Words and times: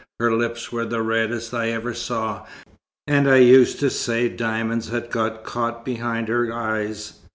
"Her 0.19 0.33
lips 0.33 0.71
were 0.71 0.83
the 0.85 1.03
reddest 1.03 1.53
I 1.53 1.69
ever 1.69 1.93
saw, 1.93 2.47
and 3.05 3.29
I 3.29 3.35
used 3.37 3.79
to 3.81 3.91
say 3.91 4.29
diamonds 4.29 4.89
had 4.89 5.11
got 5.11 5.43
caught 5.43 5.85
behind 5.85 6.27
her 6.27 6.51
eyes. 6.51 7.19